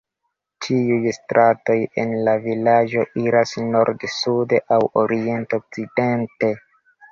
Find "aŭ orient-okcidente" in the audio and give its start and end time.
4.79-6.55